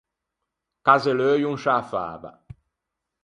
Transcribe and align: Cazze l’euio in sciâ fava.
Cazze 0.85 1.11
l’euio 1.17 1.49
in 1.53 1.59
sciâ 1.61 1.77
fava. 1.89 2.31